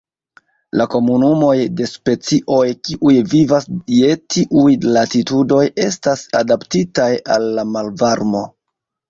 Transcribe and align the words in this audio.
La 0.79 0.85
komunumoj 0.93 1.51
de 1.81 1.85
specioj 1.91 2.61
kiuj 2.87 3.13
vivas 3.33 3.67
je 3.97 4.09
tiuj 4.37 4.73
latitudoj 4.97 5.61
estas 5.85 6.25
adaptitaj 6.41 7.13
al 7.37 7.47
la 7.61 7.69
malvarmo. 7.77 8.45